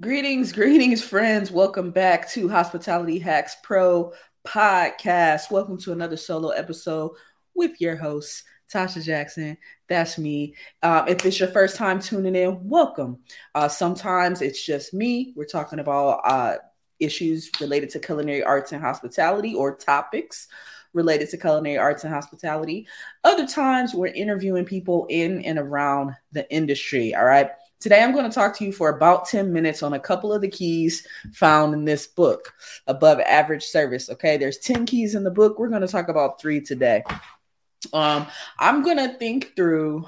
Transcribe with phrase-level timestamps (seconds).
[0.00, 1.50] Greetings, greetings, friends.
[1.50, 4.14] Welcome back to Hospitality Hacks Pro
[4.46, 5.50] podcast.
[5.50, 7.10] Welcome to another solo episode
[7.54, 9.58] with your host, Tasha Jackson.
[9.90, 10.54] That's me.
[10.82, 13.18] Um, if it's your first time tuning in, welcome.
[13.54, 15.34] Uh, sometimes it's just me.
[15.36, 16.56] We're talking about uh,
[16.98, 20.48] issues related to culinary arts and hospitality or topics
[20.94, 22.86] related to culinary arts and hospitality.
[23.24, 27.14] Other times we're interviewing people in and around the industry.
[27.14, 27.50] All right.
[27.80, 30.42] Today, I'm going to talk to you for about 10 minutes on a couple of
[30.42, 32.52] the keys found in this book,
[32.86, 34.10] Above Average Service.
[34.10, 35.58] Okay, there's 10 keys in the book.
[35.58, 37.02] We're going to talk about three today.
[37.94, 38.26] Um,
[38.58, 40.06] I'm going to think through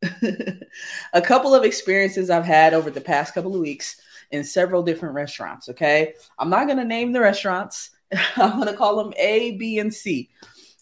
[1.12, 5.16] a couple of experiences I've had over the past couple of weeks in several different
[5.16, 5.68] restaurants.
[5.70, 7.90] Okay, I'm not going to name the restaurants,
[8.36, 10.30] I'm going to call them A, B, and C.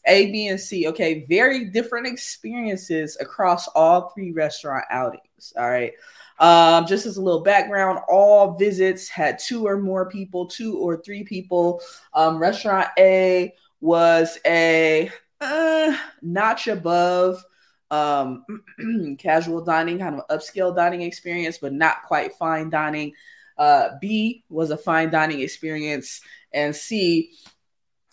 [0.07, 0.87] A, B, and C.
[0.89, 5.55] Okay, very different experiences across all three restaurant outings.
[5.57, 5.95] All right.
[6.39, 11.03] Um, just as a little background, all visits had two or more people, two or
[11.03, 11.81] three people.
[12.13, 17.43] Um, restaurant A was a uh, notch above
[17.91, 18.45] um,
[19.19, 23.13] casual dining, kind of upscale dining experience, but not quite fine dining.
[23.57, 26.21] Uh, B was a fine dining experience,
[26.53, 27.33] and C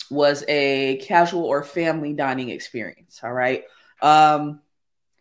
[0.09, 3.21] was a casual or family dining experience.
[3.23, 3.63] All right.
[4.01, 4.61] Um,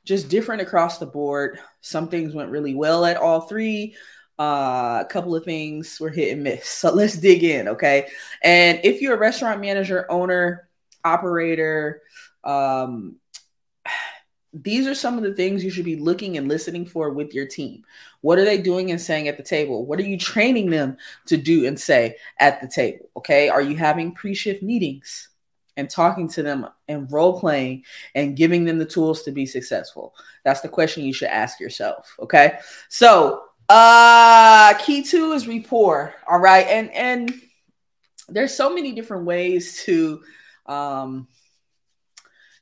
[0.05, 1.59] just different across the board.
[1.81, 3.97] Some things went really well at all three.
[4.39, 6.69] Uh, a couple of things were hit and miss.
[6.69, 8.09] So let's dig in, okay?
[8.43, 10.69] And if you're a restaurant manager, owner,
[11.05, 12.03] operator,
[12.45, 13.17] um,
[14.53, 17.47] these are some of the things you should be looking and listening for with your
[17.47, 17.85] team.
[18.21, 19.87] What are they doing and saying at the table?
[19.87, 23.09] What are you training them to do and say at the table?
[23.17, 23.49] Okay.
[23.49, 25.29] Are you having pre shift meetings?
[25.77, 27.85] And talking to them and role playing
[28.15, 30.15] and giving them the tools to be successful?
[30.45, 32.15] That's the question you should ask yourself.
[32.21, 32.59] Okay.
[32.89, 36.15] So, uh, key two is rapport.
[36.29, 36.67] All right.
[36.67, 37.41] And, and
[38.29, 40.23] there's so many different ways to,
[40.67, 41.29] um,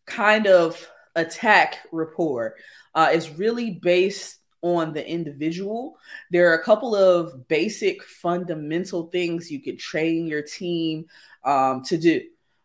[0.06, 2.56] kind of attack rapport.
[2.94, 5.96] Uh, it's really based on the individual.
[6.30, 11.06] There are a couple of basic fundamental things you could train your team
[11.44, 12.22] um, to do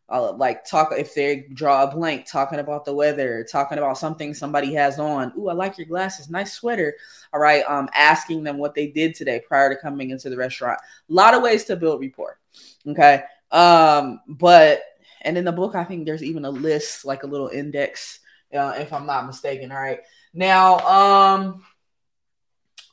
[0.10, 4.34] uh, like talk if they draw a blank talking about the weather talking about something
[4.34, 5.34] somebody has on.
[5.38, 6.96] Ooh, i like your glasses nice sweater.
[7.34, 10.80] All right um asking them what they did today prior to coming into the restaurant.
[11.10, 12.40] A lot of ways to build rapport
[12.88, 13.24] okay?
[13.52, 14.84] Um but
[15.22, 18.20] and in the book i think there's even a list like a little index
[18.54, 20.02] uh, if i'm not mistaken all right?
[20.34, 21.64] Now um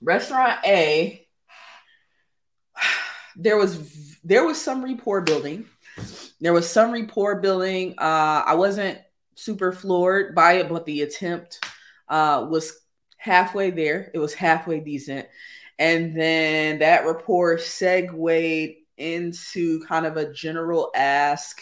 [0.01, 1.27] restaurant a
[3.37, 5.67] there was there was some rapport building
[6.41, 7.95] there was some rapport building.
[7.99, 8.99] Uh, I wasn't
[9.35, 11.65] super floored by it, but the attempt
[12.09, 12.79] uh, was
[13.17, 14.11] halfway there.
[14.15, 15.29] It was halfway decent.
[15.79, 21.61] And then that rapport segued into kind of a general ask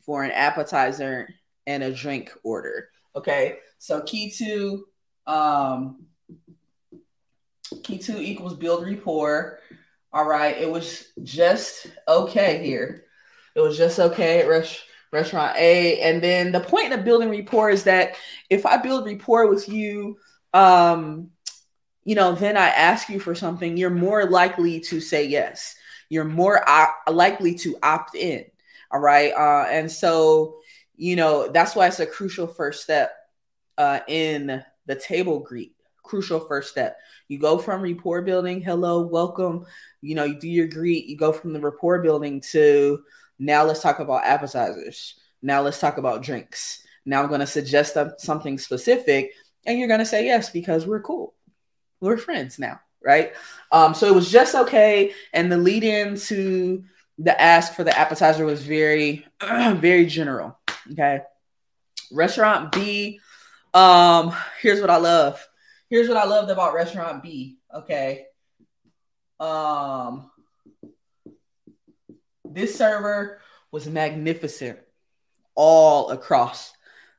[0.00, 1.28] for an appetizer
[1.66, 2.90] and a drink order.
[3.14, 3.58] Okay.
[3.78, 4.86] So key two,
[5.26, 6.06] um,
[7.82, 9.60] key two equals build rapport.
[10.12, 10.56] All right.
[10.56, 13.05] It was just okay here.
[13.56, 15.98] It was just okay at res- restaurant A.
[16.00, 18.16] And then the point of building rapport is that
[18.50, 20.18] if I build rapport with you,
[20.52, 21.30] um,
[22.04, 25.74] you know, then I ask you for something, you're more likely to say yes.
[26.10, 28.44] You're more op- likely to opt in.
[28.92, 29.32] All right.
[29.32, 30.58] Uh, and so,
[30.94, 33.10] you know, that's why it's a crucial first step
[33.78, 35.74] uh, in the table greet.
[36.02, 36.98] Crucial first step.
[37.26, 39.66] You go from rapport building, hello, welcome.
[40.00, 41.06] You know, you do your greet.
[41.06, 43.02] You go from the rapport building to
[43.38, 45.14] now let's talk about appetizers.
[45.42, 46.82] Now let's talk about drinks.
[47.04, 49.32] Now I'm going to suggest something specific,
[49.64, 51.34] and you're going to say yes because we're cool.
[52.00, 53.32] We're friends now, right?
[53.70, 55.12] Um, so it was just okay.
[55.32, 56.84] And the lead in to
[57.18, 60.58] the ask for the appetizer was very, very general.
[60.92, 61.20] Okay.
[62.12, 63.20] Restaurant B.
[63.72, 65.46] Um, here's what I love.
[65.88, 67.58] Here's what I loved about restaurant B.
[67.72, 68.26] Okay.
[69.38, 70.30] Um,
[72.56, 73.38] this server
[73.70, 74.78] was magnificent
[75.54, 76.72] all across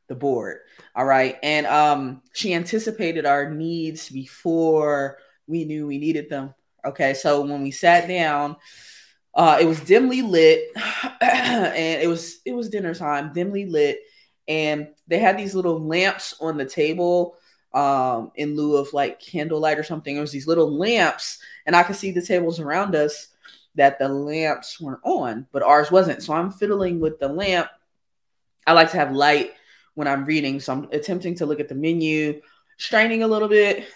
[0.08, 0.60] the board.
[0.96, 1.38] All right.
[1.44, 6.56] And um she anticipated our needs before we knew we needed them.
[6.84, 7.14] Okay.
[7.14, 8.56] So when we sat down,
[9.36, 10.70] uh it was dimly lit
[11.22, 14.00] and it was it was dinner time, dimly lit.
[14.48, 17.38] And they had these little lamps on the table
[17.74, 20.16] um in lieu of like candlelight or something.
[20.16, 21.38] It was these little lamps,
[21.68, 23.28] and I could see the tables around us
[23.78, 26.22] that the lamps weren't on, but ours wasn't.
[26.22, 27.70] So I'm fiddling with the lamp.
[28.66, 29.54] I like to have light
[29.94, 30.60] when I'm reading.
[30.60, 32.42] So I'm attempting to look at the menu,
[32.78, 33.88] straining a little bit,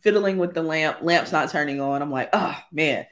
[0.00, 0.98] fiddling with the lamp.
[1.00, 2.02] Lamp's not turning on.
[2.02, 3.06] I'm like, oh man,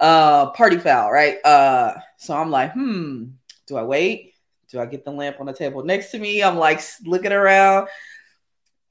[0.00, 1.44] uh, party foul, right?
[1.44, 3.26] Uh, so I'm like, hmm,
[3.66, 4.34] do I wait?
[4.70, 6.42] Do I get the lamp on the table next to me?
[6.42, 7.88] I'm like looking around.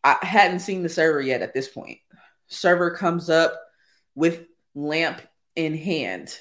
[0.04, 2.00] I hadn't seen the server yet at this point.
[2.48, 3.60] Server comes up
[4.14, 4.46] with
[4.76, 5.22] lamp
[5.56, 6.38] in hand,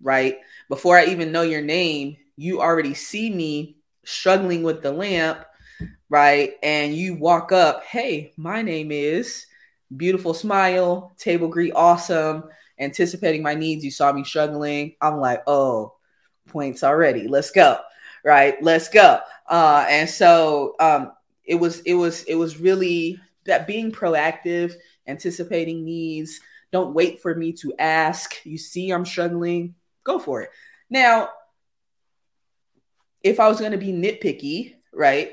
[0.00, 0.38] right?
[0.68, 5.44] Before I even know your name, you already see me struggling with the lamp,
[6.08, 6.54] right?
[6.62, 9.46] And you walk up, hey, my name is
[9.96, 12.44] beautiful smile, table greet, awesome,
[12.78, 13.84] anticipating my needs.
[13.84, 14.94] You saw me struggling.
[15.00, 15.94] I'm like, oh,
[16.46, 17.28] points already.
[17.28, 17.78] Let's go.
[18.24, 18.62] Right.
[18.62, 19.20] Let's go.
[19.48, 21.12] Uh, and so um,
[21.44, 24.74] it was, it was, it was really that being proactive,
[25.06, 26.40] anticipating needs.
[26.72, 28.44] Don't wait for me to ask.
[28.44, 29.74] You see, I'm struggling.
[30.04, 30.50] Go for it.
[30.90, 31.30] Now,
[33.22, 35.32] if I was going to be nitpicky, right,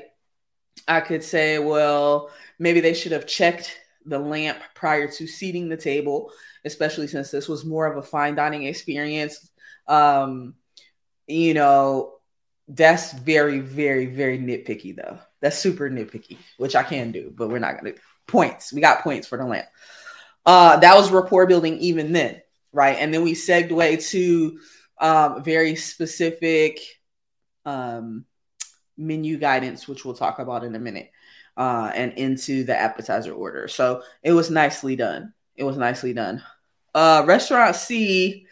[0.88, 5.76] I could say, well, maybe they should have checked the lamp prior to seating the
[5.76, 6.30] table,
[6.64, 9.50] especially since this was more of a fine dining experience.
[9.88, 10.54] Um,
[11.26, 12.14] you know,
[12.68, 15.18] that's very, very, very nitpicky though.
[15.40, 17.94] That's super nitpicky, which I can do, but we're not gonna
[18.26, 18.72] points.
[18.72, 19.66] We got points for the lamp.
[20.46, 22.40] Uh, that was rapport building even then,
[22.72, 22.96] right?
[22.98, 24.58] And then we segued to
[24.98, 26.80] um, very specific
[27.64, 28.24] um,
[28.96, 31.10] menu guidance, which we'll talk about in a minute,
[31.56, 33.68] uh, and into the appetizer order.
[33.68, 35.34] So it was nicely done.
[35.56, 36.42] It was nicely done.
[36.94, 38.46] Uh, restaurant C,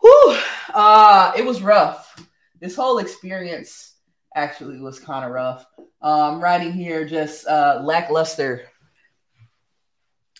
[0.00, 0.38] whew,
[0.72, 2.18] uh, it was rough.
[2.60, 3.94] This whole experience
[4.34, 5.66] actually was kind of rough.
[6.02, 8.66] Um, writing here just uh, lackluster,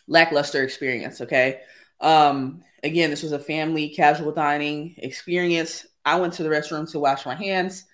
[0.06, 1.20] lackluster experience.
[1.20, 1.60] Okay.
[2.00, 5.86] Um, again, this was a family casual dining experience.
[6.04, 7.84] I went to the restroom to wash my hands,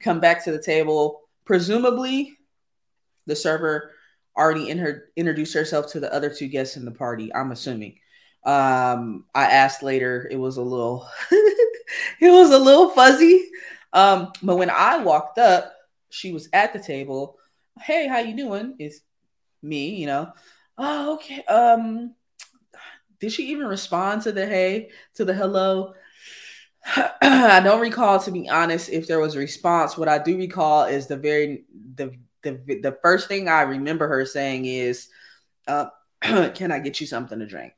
[0.00, 1.22] come back to the table.
[1.44, 2.36] Presumably,
[3.26, 3.90] the server
[4.36, 7.34] already in her, introduced herself to the other two guests in the party.
[7.34, 7.98] I'm assuming.
[8.44, 10.28] Um, I asked later.
[10.30, 13.50] It was a little, it was a little fuzzy.
[13.92, 15.72] Um, but when I walked up,
[16.10, 17.38] she was at the table.
[17.80, 18.76] Hey, how you doing?
[18.78, 19.00] It's
[19.62, 20.32] me, you know.
[20.78, 21.42] Oh, okay.
[21.44, 22.14] Um,
[23.20, 25.94] did she even respond to the hey, to the hello?
[27.22, 29.96] I don't recall, to be honest, if there was a response.
[29.96, 31.64] What I do recall is the very
[31.94, 32.12] the
[32.42, 35.08] the the first thing I remember her saying is,
[35.66, 35.86] uh,
[36.20, 37.72] "Can I get you something to drink?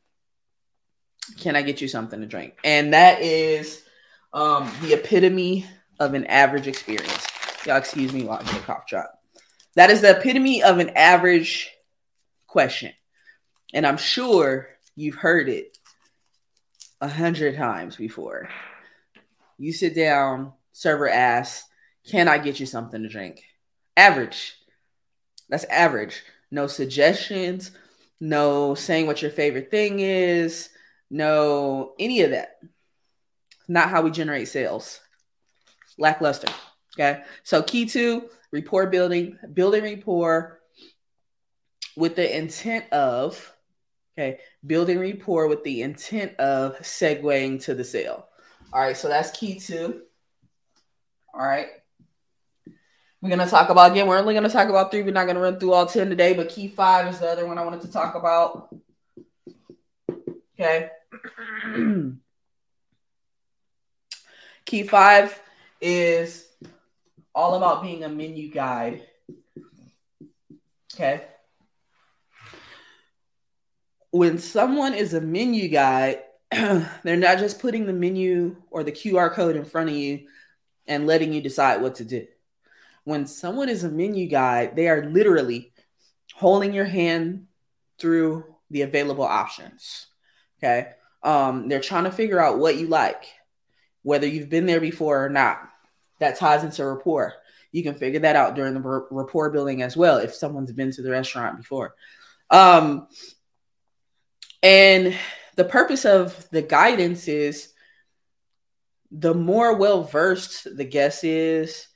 [1.38, 3.82] Can I get you something to drink?" And that is
[4.32, 5.64] um, the epitome
[6.00, 7.26] of an average experience.
[7.64, 9.22] Y'all, excuse me while I a cough drop.
[9.74, 11.70] That is the epitome of an average
[12.48, 12.92] question,
[13.72, 15.78] and I'm sure you've heard it
[17.00, 18.48] a hundred times before.
[19.58, 21.68] You sit down, server asks,
[22.10, 23.44] Can I get you something to drink?
[23.96, 24.56] Average.
[25.48, 26.22] That's average.
[26.50, 27.70] No suggestions,
[28.20, 30.70] no saying what your favorite thing is,
[31.10, 32.58] no any of that.
[33.68, 35.00] Not how we generate sales.
[35.98, 36.52] Lackluster.
[36.94, 37.22] Okay.
[37.42, 40.57] So, key two rapport building, building rapport
[41.98, 43.52] with the intent of,
[44.16, 48.28] okay, building rapport with the intent of segueing to the sale.
[48.72, 50.02] All right, so that's key two.
[51.34, 51.66] All right.
[53.20, 54.06] We're gonna talk about again.
[54.06, 55.02] We're only gonna talk about three.
[55.02, 57.58] We're not gonna run through all ten today, but key five is the other one
[57.58, 58.72] I wanted to talk about.
[60.54, 60.90] Okay.
[64.64, 65.40] key five
[65.80, 66.46] is
[67.34, 69.02] all about being a menu guide.
[70.94, 71.24] Okay.
[74.10, 79.30] When someone is a menu guide, they're not just putting the menu or the QR
[79.30, 80.26] code in front of you
[80.86, 82.26] and letting you decide what to do.
[83.04, 85.72] When someone is a menu guide, they are literally
[86.34, 87.46] holding your hand
[87.98, 90.06] through the available options.
[90.58, 90.90] Okay.
[91.22, 93.24] Um, they're trying to figure out what you like,
[94.02, 95.58] whether you've been there before or not.
[96.20, 97.34] That ties into rapport.
[97.70, 101.02] You can figure that out during the rapport building as well if someone's been to
[101.02, 101.94] the restaurant before.
[102.50, 103.08] Um,
[104.62, 105.16] and
[105.56, 107.72] the purpose of the guidance is
[109.10, 111.88] the more well versed the guest is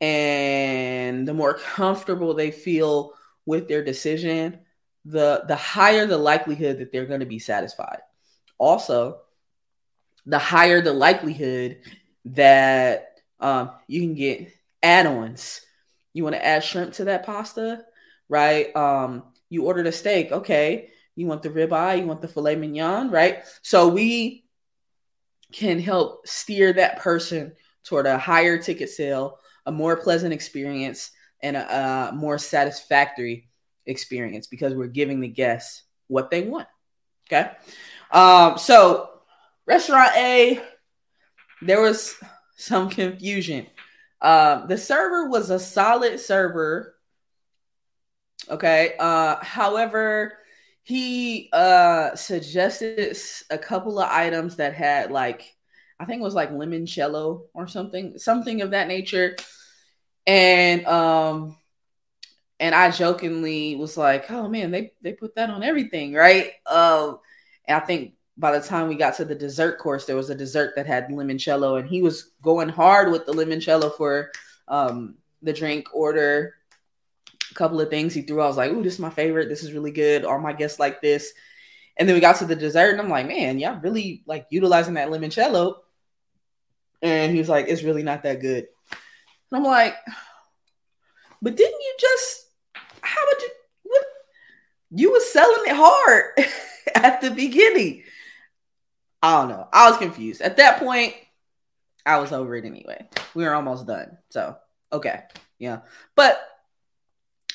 [0.00, 3.12] and the more comfortable they feel
[3.44, 4.58] with their decision
[5.04, 8.00] the the higher the likelihood that they're going to be satisfied.
[8.58, 9.20] Also
[10.26, 11.78] the higher the likelihood
[12.26, 15.62] that um, you can get add-ons.
[16.12, 17.84] You want to add shrimp to that pasta
[18.28, 18.74] right?
[18.76, 23.10] Um, you ordered a steak okay you want the ribeye, you want the filet mignon,
[23.10, 23.44] right?
[23.62, 24.44] So we
[25.52, 27.52] can help steer that person
[27.84, 31.10] toward a higher ticket sale, a more pleasant experience,
[31.42, 33.48] and a, a more satisfactory
[33.86, 36.68] experience because we're giving the guests what they want.
[37.26, 37.50] Okay.
[38.10, 39.10] Um, so
[39.66, 40.60] restaurant A,
[41.62, 42.16] there was
[42.56, 43.66] some confusion.
[44.22, 46.94] Um, the server was a solid server.
[48.48, 48.94] Okay.
[48.98, 50.39] Uh, however,
[50.90, 53.16] he uh suggested
[53.50, 55.54] a couple of items that had like
[56.00, 59.36] I think it was like limoncello or something, something of that nature.
[60.26, 61.56] And um
[62.58, 67.18] and I jokingly was like, "Oh man, they they put that on everything, right?" Um,
[67.66, 70.34] and I think by the time we got to the dessert course, there was a
[70.34, 74.30] dessert that had limoncello, and he was going hard with the limoncello for
[74.68, 76.54] um, the drink order.
[77.50, 79.48] A couple of things he threw, I was like, "Ooh, this is my favorite.
[79.48, 81.32] This is really good." All my guests like this.
[81.96, 84.94] And then we got to the dessert, and I'm like, "Man, y'all really like utilizing
[84.94, 85.76] that limoncello."
[87.02, 89.96] And he was like, "It's really not that good." And I'm like,
[91.42, 92.46] "But didn't you just
[93.02, 93.48] how would you
[93.84, 94.04] what
[94.90, 96.32] you were selling it hard
[96.94, 98.04] at the beginning.
[99.22, 99.68] I don't know.
[99.72, 100.40] I was confused.
[100.40, 101.14] At that point,
[102.06, 103.06] I was over it anyway.
[103.34, 104.16] We were almost done.
[104.30, 104.56] So,
[104.92, 105.24] okay.
[105.58, 105.80] Yeah.
[106.16, 106.40] But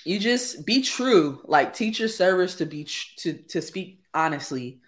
[0.05, 1.41] you just be true.
[1.45, 4.79] Like teach your servers to be to to speak honestly.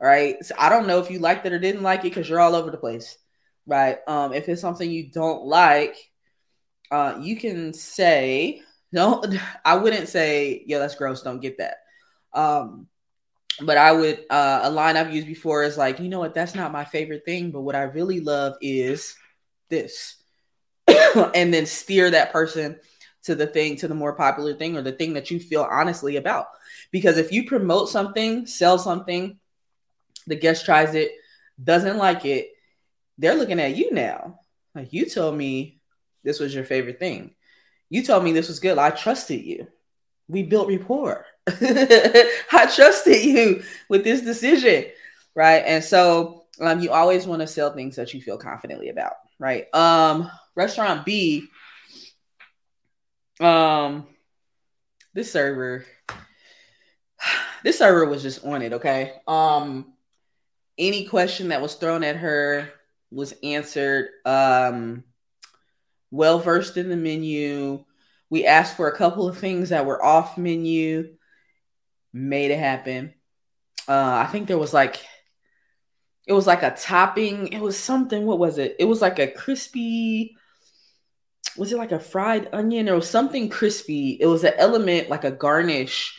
[0.00, 0.44] Right?
[0.44, 2.56] So I don't know if you liked it or didn't like it because you're all
[2.56, 3.16] over the place.
[3.66, 3.98] Right?
[4.08, 5.96] Um if it's something you don't like,
[6.90, 8.62] uh you can say
[8.92, 9.24] no,
[9.64, 11.22] I wouldn't say, yo that's gross.
[11.22, 11.76] Don't get that.
[12.34, 12.88] Um,
[13.60, 16.54] but I would uh, a line I've used before is like, you know what, that's
[16.54, 19.14] not my favorite thing, but what I really love is
[19.70, 20.16] this.
[21.34, 22.78] and then steer that person
[23.24, 26.16] to the thing, to the more popular thing or the thing that you feel honestly
[26.16, 26.48] about.
[26.90, 29.38] Because if you promote something, sell something,
[30.26, 31.12] the guest tries it,
[31.62, 32.50] doesn't like it,
[33.18, 34.40] they're looking at you now.
[34.74, 35.80] Like you told me
[36.24, 37.34] this was your favorite thing.
[37.90, 38.78] You told me this was good.
[38.78, 39.66] I trusted you.
[40.28, 41.26] We built rapport.
[41.46, 44.86] I trusted you with this decision.
[45.34, 45.62] Right.
[45.66, 49.14] And so um, you always want to sell things that you feel confidently about.
[49.38, 49.72] Right.
[49.74, 51.48] Um, restaurant B.
[53.40, 54.06] Um,
[55.14, 55.84] this server,
[57.64, 58.72] this server was just on it.
[58.74, 59.14] Okay.
[59.26, 59.94] Um,
[60.78, 62.70] any question that was thrown at her
[63.10, 64.08] was answered.
[64.24, 65.04] Um,
[66.10, 67.84] well versed in the menu.
[68.30, 71.14] We asked for a couple of things that were off menu,
[72.12, 73.12] made it happen.
[73.88, 75.04] Uh, I think there was like,
[76.26, 77.48] it was like a topping.
[77.48, 78.24] It was something.
[78.24, 78.76] What was it?
[78.78, 80.36] It was like a crispy.
[81.56, 84.16] Was it like a fried onion or something crispy?
[84.20, 86.18] It was an element like a garnish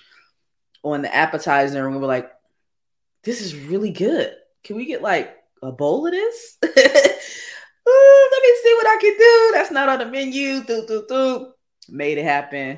[0.84, 2.32] on the appetizer, and we were like,
[3.24, 4.36] "This is really good.
[4.64, 6.58] Can we get like a bowl of this?"
[7.88, 9.52] Ooh, let me see what I can do.
[9.54, 10.64] That's not on the menu.
[10.64, 11.54] Do, do, do.
[11.90, 12.78] Made it happen.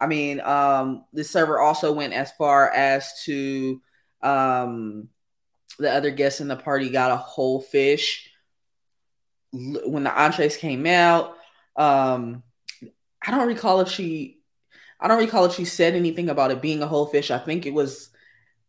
[0.00, 3.80] I mean, um, the server also went as far as to
[4.22, 5.08] um,
[5.78, 8.30] the other guests in the party got a whole fish.
[9.52, 11.36] When the entrees came out,
[11.76, 12.42] um,
[13.26, 14.38] I don't recall if she,
[15.00, 17.30] I don't recall if she said anything about it being a whole fish.
[17.30, 18.10] I think it was,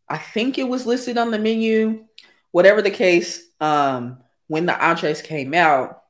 [0.08, 2.04] I think it was listed on the menu.
[2.50, 6.02] Whatever the case, um, when the entrees came out,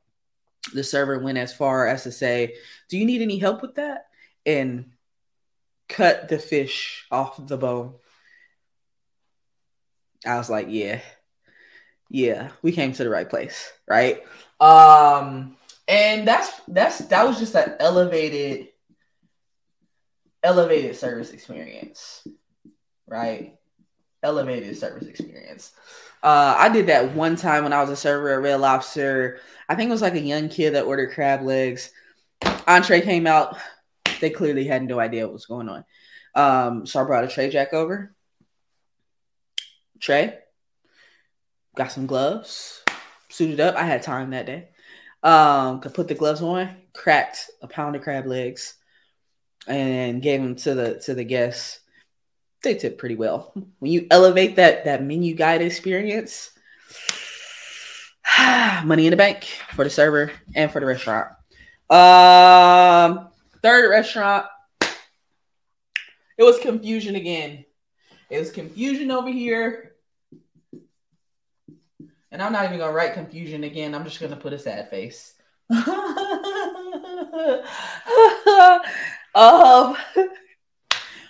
[0.72, 2.54] the server went as far as to say,
[2.88, 4.06] Do you need any help with that?
[4.44, 4.92] And
[5.88, 7.94] cut the fish off the bone.
[10.24, 11.00] I was like, Yeah,
[12.08, 14.22] yeah, we came to the right place, right?
[14.60, 15.56] Um,
[15.88, 18.68] and that's that's that was just an elevated
[20.42, 22.26] elevated service experience,
[23.06, 23.56] right?
[24.22, 25.72] Elevated service experience.
[26.22, 29.38] Uh, I did that one time when I was a server at Red Lobster.
[29.68, 31.90] I think it was like a young kid that ordered crab legs.
[32.66, 33.56] Entree came out.
[34.20, 35.84] They clearly had no idea what was going on.
[36.34, 38.14] Um, so I brought a tray jack over.
[40.00, 40.38] Tray.
[41.76, 42.82] Got some gloves.
[43.28, 43.74] Suited up.
[43.74, 44.68] I had time that day.
[45.22, 46.76] Um, could put the gloves on.
[46.92, 48.74] Cracked a pound of crab legs,
[49.66, 51.80] and gave them to the to the guests
[52.62, 53.52] they tip pretty well.
[53.78, 56.50] When you elevate that that menu guide experience,
[58.84, 59.44] money in the bank
[59.74, 61.28] for the server and for the restaurant.
[61.88, 63.28] Um,
[63.62, 64.46] third restaurant,
[64.80, 67.64] it was confusion again.
[68.28, 69.92] It was confusion over here.
[72.32, 73.94] And I'm not even gonna write confusion again.
[73.94, 75.34] I'm just gonna put a sad face.
[79.34, 79.96] um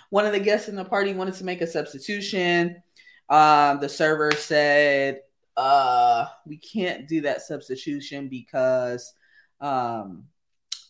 [0.09, 2.81] one of the guests in the party wanted to make a substitution.
[3.29, 5.21] Um, the server said,
[5.57, 9.13] uh, we can't do that substitution because
[9.59, 10.25] um,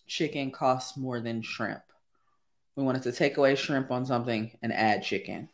[0.07, 1.81] chicken costs more than shrimp.
[2.75, 5.49] We wanted to take away shrimp on something and add chicken.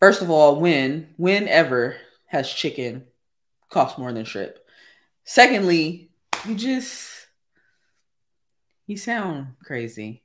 [0.00, 1.96] First of all, when, whenever
[2.26, 3.04] has chicken
[3.70, 4.56] cost more than shrimp?
[5.24, 6.10] Secondly,
[6.46, 7.26] you just
[8.86, 10.22] you sound crazy.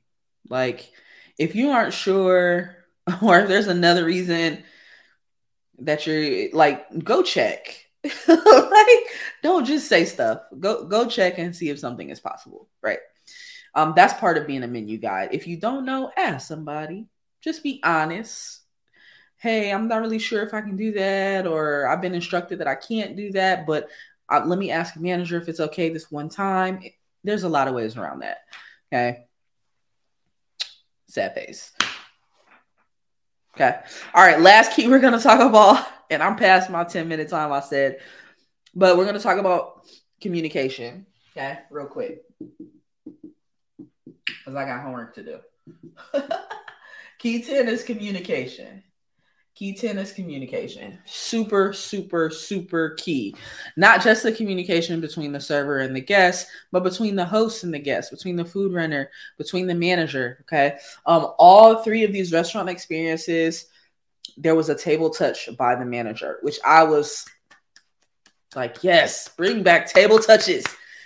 [0.48, 0.90] Like
[1.38, 2.76] if you aren't sure
[3.22, 4.62] or if there's another reason
[5.78, 7.86] that you're like go check.
[8.28, 8.98] like
[9.42, 10.42] don't just say stuff.
[10.58, 12.98] Go go check and see if something is possible, right?
[13.74, 15.30] Um that's part of being a menu guide.
[15.32, 17.06] If you don't know, ask somebody.
[17.40, 18.59] Just be honest
[19.40, 22.68] hey, I'm not really sure if I can do that, or I've been instructed that
[22.68, 23.88] I can't do that, but
[24.28, 26.82] uh, let me ask the manager if it's okay this one time.
[27.24, 28.38] There's a lot of ways around that.
[28.92, 29.24] Okay.
[31.08, 31.72] Sad face.
[33.56, 33.78] Okay.
[34.14, 34.40] All right.
[34.40, 37.60] Last key we're going to talk about, and I'm past my 10 minute time, I
[37.60, 38.00] said,
[38.74, 39.86] but we're going to talk about
[40.20, 41.06] communication.
[41.34, 41.58] Okay.
[41.70, 42.22] Real quick.
[43.78, 45.38] Because I got homework to do.
[47.18, 48.82] key 10 is communication.
[49.60, 50.98] Key 10 is communication.
[51.04, 53.36] Super, super, super key.
[53.76, 57.74] Not just the communication between the server and the guest, but between the host and
[57.74, 60.38] the guest, between the food runner, between the manager.
[60.46, 60.78] Okay.
[61.04, 63.66] Um, all three of these restaurant experiences,
[64.38, 67.26] there was a table touch by the manager, which I was
[68.56, 70.64] like, yes, bring back table touches.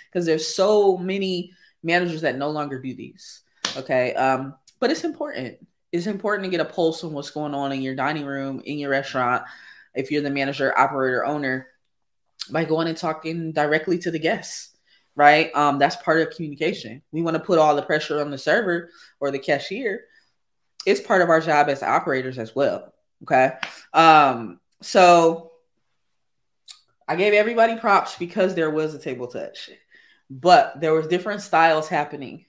[0.09, 1.51] Because there's so many
[1.83, 3.41] managers that no longer do these.
[3.75, 4.13] Okay.
[4.13, 5.57] Um, but it's important
[5.95, 8.77] it's important to get a pulse on what's going on in your dining room, in
[8.77, 9.43] your restaurant,
[9.93, 11.67] if you're the manager, operator, owner,
[12.51, 14.75] by going and talking directly to the guests,
[15.15, 15.55] right?
[15.55, 17.01] Um, that's part of communication.
[17.11, 20.03] We want to put all the pressure on the server or the cashier.
[20.85, 22.93] It's part of our job as operators as well.
[23.23, 23.53] Okay.
[23.93, 25.53] Um, so
[27.07, 29.69] I gave everybody props because there was a table touch,
[30.29, 32.45] but there was different styles happening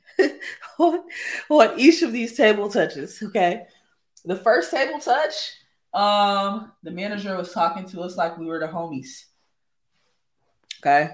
[0.78, 1.04] on,
[1.48, 3.22] on each of these table touches.
[3.22, 3.66] Okay.
[4.24, 5.52] The first table touch,
[5.94, 9.24] um, the manager was talking to us like we were the homies.
[10.80, 11.11] Okay.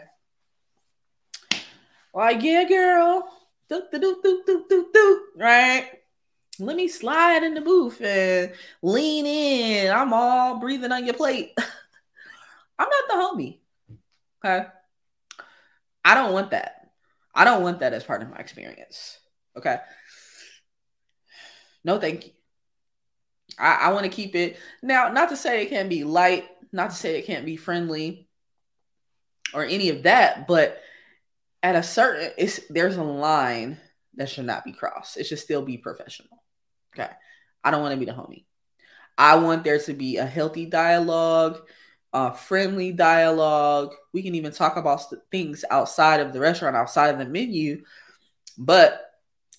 [2.15, 3.29] Like, yeah, girl.
[3.69, 5.25] Do, do, do, do, do, do, do.
[5.37, 5.91] Right.
[6.59, 9.93] Let me slide in the booth and lean in.
[9.93, 11.53] I'm all breathing on your plate.
[12.79, 13.59] I'm not the homie.
[14.45, 14.67] Okay.
[16.05, 16.91] I don't want that.
[17.35, 19.19] I don't want that as part of my experience.
[19.57, 19.77] Okay.
[21.85, 22.33] No, thank you.
[23.59, 26.91] I, I want to keep it now, not to say it can't be light, not
[26.91, 28.29] to say it can't be friendly
[29.53, 30.81] or any of that, but
[31.63, 33.79] at a certain it's there's a line
[34.15, 35.17] that should not be crossed.
[35.17, 36.43] It should still be professional.
[36.95, 37.11] Okay.
[37.63, 38.45] I don't want to be the homie.
[39.19, 41.61] I want there to be a healthy dialogue
[42.13, 43.95] a friendly dialogue.
[44.13, 47.85] We can even talk about things outside of the restaurant, outside of the menu,
[48.59, 49.12] but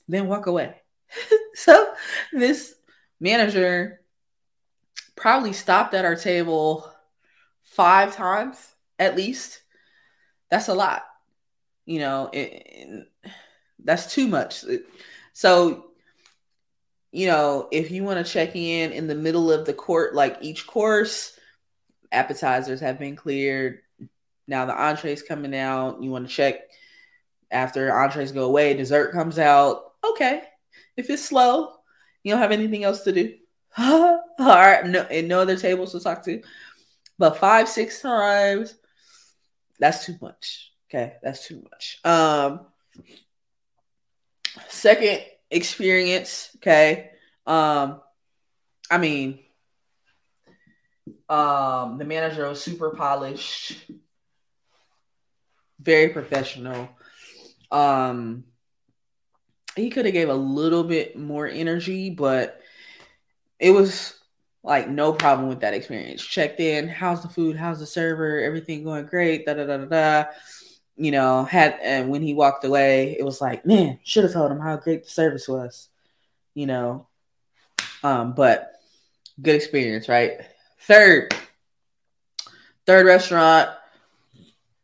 [0.08, 0.76] then walk away.
[1.54, 1.94] so
[2.32, 2.76] this
[3.20, 4.02] manager
[5.16, 6.92] probably stopped at our table
[7.62, 9.62] five times at least.
[10.50, 11.04] That's a lot.
[11.86, 13.08] You know, it, it,
[13.84, 14.64] that's too much.
[15.34, 15.88] So,
[17.12, 20.38] you know, if you want to check in in the middle of the court, like
[20.42, 21.38] each course,
[22.12, 23.80] appetizers have been cleared.
[24.48, 26.02] Now the entrees coming out.
[26.02, 26.62] You want to check
[27.52, 29.93] after entrees go away, dessert comes out.
[30.04, 30.44] Okay.
[30.98, 31.74] If it's slow,
[32.24, 33.36] you don't have anything else to do.
[33.78, 34.86] All right.
[34.86, 36.42] No, and no other tables to talk to.
[37.18, 38.76] But five, six times,
[39.80, 40.72] that's too much.
[40.90, 41.14] Okay.
[41.22, 42.00] That's too much.
[42.04, 42.62] Um,
[44.68, 46.50] second experience.
[46.58, 47.12] Okay.
[47.46, 48.02] Um,
[48.90, 49.40] I mean,
[51.30, 53.78] um, the manager was super polished,
[55.80, 56.90] very professional.
[57.72, 58.46] Um,
[59.76, 62.62] he could have gave a little bit more energy, but
[63.60, 64.16] it was
[64.64, 66.24] like no problem with that experience.
[66.24, 69.86] Checked in, how's the food, how's the server, everything going great, da da da da
[69.86, 70.30] da.
[70.96, 74.52] You know, had and when he walked away, it was like, man, should have told
[74.52, 75.90] him how great the service was.
[76.54, 77.08] You know,
[78.04, 78.74] um, but
[79.42, 80.42] good experience, right?
[80.82, 81.36] Third,
[82.86, 83.70] third restaurant,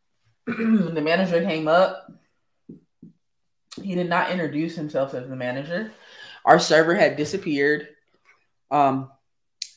[0.47, 2.11] the manager came up.
[3.81, 5.91] He did not introduce himself as the manager.
[6.45, 7.87] Our server had disappeared.
[8.71, 9.11] Um,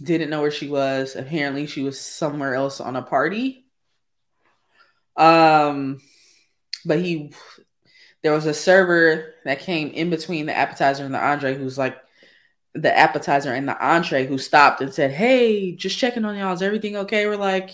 [0.02, 1.16] didn't know where she was.
[1.16, 3.66] Apparently, she was somewhere else on a party.
[5.16, 6.00] Um,
[6.84, 7.32] but he,
[8.22, 11.98] there was a server that came in between the appetizer and the entree, who's like
[12.74, 16.54] the appetizer and the entree who stopped and said, Hey, just checking on y'all.
[16.54, 17.26] Is everything okay?
[17.26, 17.70] We're like,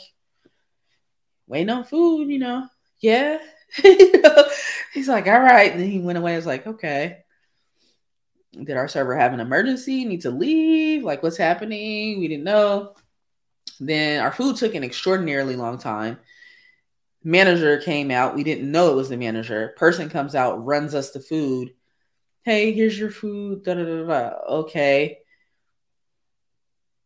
[1.49, 2.69] waiting on food, you know.
[3.01, 3.39] Yeah.
[4.95, 5.73] He's like, all right.
[5.73, 6.35] And then he went away.
[6.35, 7.19] I was like, okay.
[8.53, 10.05] did our server have an emergency?
[10.05, 11.03] Need to leave?
[11.05, 12.19] Like, what's happening?
[12.19, 12.95] We didn't know.
[13.81, 16.19] Then our food took an extraordinarily long time.
[17.23, 18.35] Manager came out.
[18.35, 19.75] We didn't know it was the manager.
[19.77, 21.75] Person comes out, runs us the food.
[22.43, 23.65] Hey, here's your food.
[23.65, 24.37] Da, da, da, da.
[24.49, 25.19] Okay.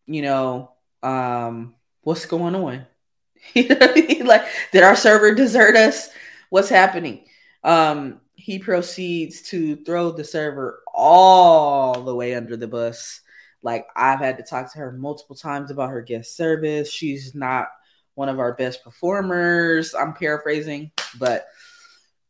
[0.07, 0.73] You know,
[1.03, 2.87] um, what's going on?
[3.57, 6.11] like, did our server desert us?
[6.53, 7.25] What's happening?
[7.65, 13.23] Um, he proceeds to throw the server all the way under the bus.
[13.63, 16.93] Like I've had to talk to her multiple times about her guest service.
[16.93, 17.69] She's not
[18.17, 19.95] one of our best performers.
[19.95, 21.47] I'm paraphrasing, but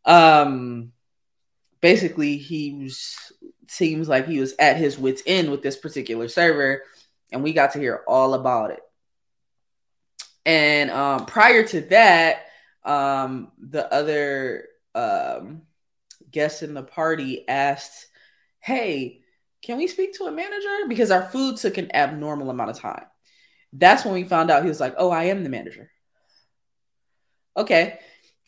[0.05, 0.93] um
[1.81, 3.17] basically he was
[3.67, 6.85] seems like he was at his wits end with this particular server
[7.33, 8.83] and we got to hear all about it.
[10.47, 12.47] And um prior to that,
[12.85, 15.63] um the other um
[16.31, 18.07] guests in the party asked,
[18.61, 19.21] Hey,
[19.63, 20.89] can we speak to a manager?
[20.89, 23.07] Because our food took an abnormal amount of time.
[23.73, 25.91] That's when we found out he was like, Oh, I am the manager.
[27.57, 27.99] Okay.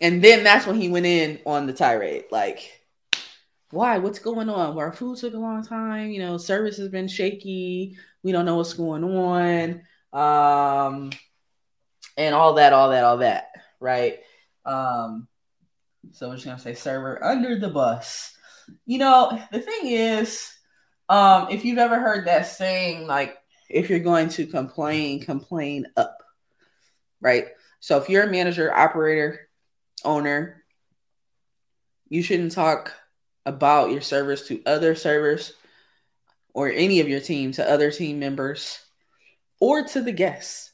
[0.00, 2.24] And then that's when he went in on the tirade.
[2.30, 2.84] Like,
[3.70, 3.98] why?
[3.98, 4.74] What's going on?
[4.74, 6.10] Well, our food took a long time.
[6.10, 7.96] You know, service has been shaky.
[8.22, 9.82] We don't know what's going on.
[10.12, 11.10] Um,
[12.16, 13.50] and all that, all that, all that.
[13.84, 14.20] Right.
[14.64, 15.28] Um,
[16.12, 18.34] so we're just gonna say server under the bus.
[18.86, 20.50] You know, the thing is,
[21.10, 23.36] um, if you've ever heard that saying, like,
[23.68, 26.22] if you're going to complain, complain up,
[27.20, 27.48] right?
[27.80, 29.50] So if you're a manager, operator,
[30.02, 30.64] owner,
[32.08, 32.94] you shouldn't talk
[33.44, 35.52] about your servers to other servers
[36.54, 38.78] or any of your team to other team members
[39.60, 40.72] or to the guests.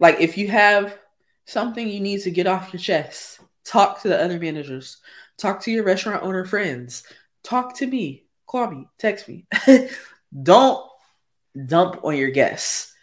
[0.00, 0.98] Like if you have
[1.48, 4.96] something you need to get off your chest, Talk to the other managers.
[5.36, 7.02] Talk to your restaurant owner friends.
[7.44, 8.24] Talk to me.
[8.46, 8.88] Call me.
[8.98, 9.46] Text me.
[10.42, 10.82] Don't
[11.66, 12.94] dump on your guests.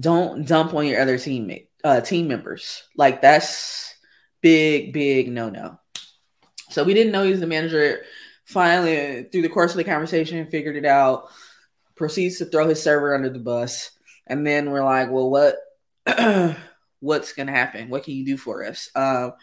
[0.00, 2.84] Don't dump on your other teammate uh, team members.
[2.96, 3.94] Like that's
[4.40, 5.78] big, big no no.
[6.70, 8.00] So we didn't know he was the manager.
[8.46, 11.28] Finally, through the course of the conversation, figured it out.
[11.94, 13.90] Proceeds to throw his server under the bus,
[14.26, 15.56] and then we're like, "Well, what?
[17.04, 17.88] what's gonna happen?
[17.88, 19.34] What can you do for us?" Um,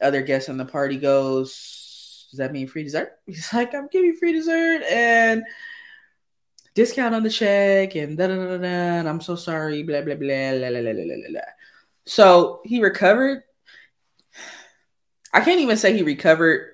[0.00, 3.18] other guests on the party goes, Does that mean free dessert?
[3.26, 5.42] He's like, I'm giving free dessert and
[6.74, 8.66] discount on the check and da da da da.
[8.66, 11.40] And I'm so sorry, blah blah blah blah blah blah blah blah.
[12.04, 13.42] So he recovered.
[15.32, 16.72] I can't even say he recovered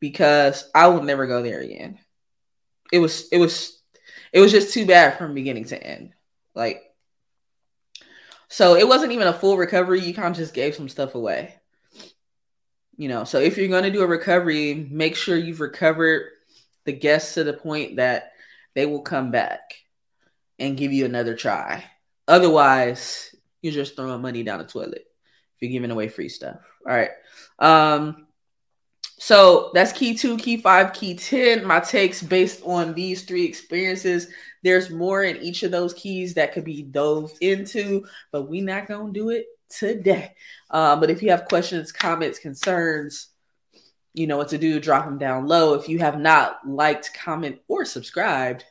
[0.00, 1.98] because I will never go there again.
[2.92, 3.80] It was it was
[4.32, 6.12] it was just too bad from beginning to end.
[6.54, 6.82] Like
[8.48, 10.00] so it wasn't even a full recovery.
[10.00, 11.54] You kind of just gave some stuff away.
[12.96, 16.30] You know, so if you're going to do a recovery, make sure you've recovered
[16.84, 18.32] the guests to the point that
[18.74, 19.60] they will come back
[20.58, 21.84] and give you another try.
[22.28, 25.04] Otherwise, you're just throwing money down the toilet
[25.56, 26.58] if you're giving away free stuff.
[26.86, 27.10] All right.
[27.58, 28.26] Um,
[29.18, 31.64] so that's key two, key five, key 10.
[31.64, 34.28] My takes based on these three experiences.
[34.66, 38.88] There's more in each of those keys that could be dove into, but we're not
[38.88, 40.34] to do it today.
[40.68, 43.28] Uh, but if you have questions, comments, concerns,
[44.12, 44.80] you know what to do.
[44.80, 45.74] Drop them down low.
[45.74, 48.64] If you have not liked, comment, or subscribed,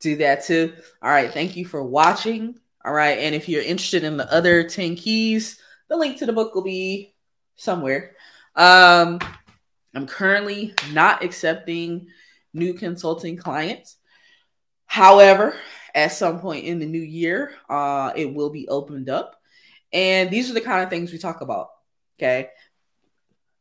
[0.00, 0.74] do that too.
[1.00, 1.32] All right.
[1.32, 2.58] Thank you for watching.
[2.84, 3.18] All right.
[3.20, 6.62] And if you're interested in the other 10 keys, the link to the book will
[6.62, 7.14] be
[7.56, 8.16] somewhere.
[8.54, 9.18] Um,
[9.94, 12.08] I'm currently not accepting
[12.52, 13.96] new consulting clients.
[14.86, 15.56] However,
[15.94, 19.40] at some point in the new year, uh, it will be opened up.
[19.92, 21.68] And these are the kind of things we talk about.
[22.18, 22.50] Okay.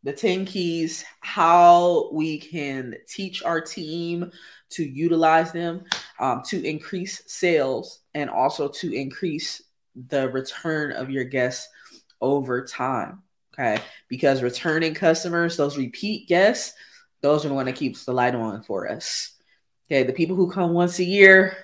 [0.03, 4.31] The 10 keys, how we can teach our team
[4.71, 5.86] to utilize them
[6.19, 9.62] um, to increase sales and also to increase
[10.09, 11.69] the return of your guests
[12.19, 13.21] over time.
[13.53, 13.81] Okay.
[14.09, 16.73] Because returning customers, those repeat guests,
[17.21, 19.33] those are the one that keeps the light on for us.
[19.93, 20.01] Okay.
[20.01, 21.56] The people who come once a year,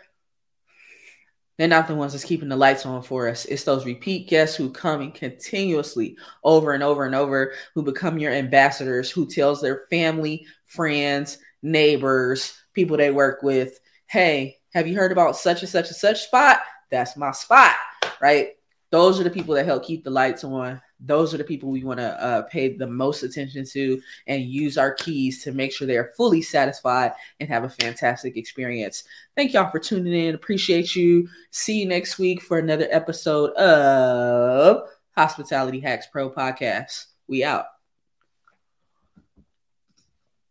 [1.57, 3.45] they're not the ones that's keeping the lights on for us.
[3.45, 8.19] It's those repeat guests who come in continuously over and over and over, who become
[8.19, 14.95] your ambassadors, who tells their family, friends, neighbors, people they work with, hey, have you
[14.95, 16.59] heard about such and such and such spot?
[16.91, 17.77] That's my spot,
[18.21, 18.49] right?
[18.91, 21.83] Those are the people that help keep the lights on those are the people we
[21.83, 25.87] want to uh, pay the most attention to and use our keys to make sure
[25.87, 29.03] they are fully satisfied and have a fantastic experience.
[29.35, 30.35] Thank y'all for tuning in.
[30.35, 31.27] Appreciate you.
[31.51, 37.05] See you next week for another episode of Hospitality Hacks Pro Podcast.
[37.27, 37.78] We out.